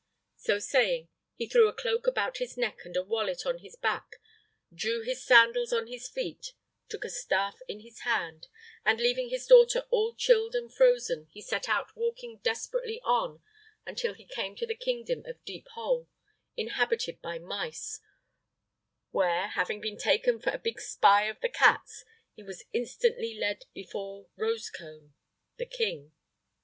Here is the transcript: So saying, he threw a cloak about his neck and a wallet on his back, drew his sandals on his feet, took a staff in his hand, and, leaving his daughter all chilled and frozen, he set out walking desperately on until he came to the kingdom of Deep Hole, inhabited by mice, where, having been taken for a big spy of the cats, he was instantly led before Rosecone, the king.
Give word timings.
So 0.37 0.57
saying, 0.57 1.09
he 1.35 1.47
threw 1.47 1.67
a 1.67 1.73
cloak 1.75 2.07
about 2.07 2.39
his 2.39 2.57
neck 2.57 2.85
and 2.85 2.97
a 2.97 3.03
wallet 3.03 3.45
on 3.45 3.59
his 3.59 3.75
back, 3.75 4.15
drew 4.73 5.03
his 5.03 5.23
sandals 5.23 5.71
on 5.71 5.85
his 5.85 6.09
feet, 6.09 6.53
took 6.89 7.05
a 7.05 7.09
staff 7.11 7.59
in 7.67 7.81
his 7.81 7.99
hand, 7.99 8.47
and, 8.83 8.99
leaving 8.99 9.29
his 9.29 9.45
daughter 9.45 9.85
all 9.91 10.15
chilled 10.15 10.55
and 10.55 10.73
frozen, 10.73 11.27
he 11.29 11.39
set 11.39 11.69
out 11.69 11.95
walking 11.95 12.39
desperately 12.39 12.99
on 13.03 13.43
until 13.85 14.15
he 14.15 14.25
came 14.25 14.55
to 14.55 14.65
the 14.65 14.73
kingdom 14.73 15.23
of 15.27 15.45
Deep 15.45 15.67
Hole, 15.75 16.09
inhabited 16.57 17.21
by 17.21 17.37
mice, 17.37 17.99
where, 19.11 19.49
having 19.49 19.79
been 19.79 19.99
taken 19.99 20.39
for 20.39 20.49
a 20.49 20.57
big 20.57 20.79
spy 20.81 21.25
of 21.25 21.39
the 21.41 21.47
cats, 21.49 22.05
he 22.33 22.41
was 22.41 22.63
instantly 22.73 23.35
led 23.37 23.65
before 23.75 24.29
Rosecone, 24.35 25.13
the 25.57 25.67
king. 25.67 26.11